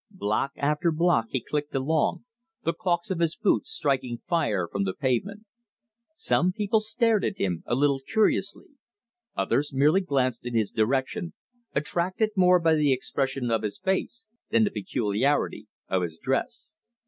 Block 0.09 0.53
after 0.55 0.91
block 0.91 1.27
he 1.29 1.39
clicked 1.39 1.75
along, 1.75 2.25
the 2.63 2.73
caulks 2.73 3.11
of 3.11 3.19
his 3.19 3.35
boots 3.35 3.69
striking 3.69 4.19
fire 4.27 4.67
from 4.67 4.83
the 4.83 4.95
pavement. 4.95 5.45
Some 6.15 6.51
people 6.53 6.79
stared 6.79 7.23
at 7.23 7.37
him 7.37 7.61
a 7.67 7.75
little 7.75 7.99
curiously. 7.99 8.69
Others 9.37 9.71
merely 9.75 10.01
glanced 10.01 10.43
in 10.43 10.55
his 10.55 10.71
direction, 10.71 11.33
attracted 11.75 12.31
more 12.35 12.59
by 12.59 12.73
the 12.73 12.91
expression 12.91 13.51
of 13.51 13.61
his 13.61 13.77
face 13.77 14.27
than 14.49 14.63
the 14.63 14.71
peculiarity 14.71 15.67
of 15.87 16.01
his 16.01 16.17
dress. 16.17 16.71